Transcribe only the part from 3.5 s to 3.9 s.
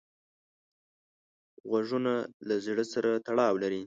لري